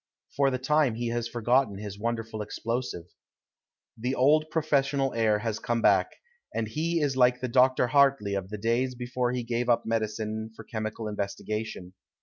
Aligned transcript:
For 0.35 0.49
the 0.49 0.57
time 0.57 0.95
he 0.95 1.09
has 1.09 1.27
forgotten 1.27 1.77
his 1.77 1.99
wonderful 1.99 2.41
explosive. 2.41 3.13
The 3.95 4.15
old 4.15 4.49
professional 4.49 5.13
air 5.13 5.37
has 5.37 5.59
come 5.59 5.79
back, 5.83 6.15
and 6.55 6.67
he 6.67 6.99
is 6.99 7.15
like 7.15 7.39
the 7.39 7.47
Dr. 7.47 7.85
Hartley 7.85 8.33
of 8.33 8.49
the 8.49 8.57
days 8.57 8.95
before 8.95 9.31
he 9.31 9.43
gave 9.43 9.69
up 9.69 9.85
medicine 9.85 10.53
for 10.55 10.63
chemical 10.63 11.07
investigation. 11.07 11.93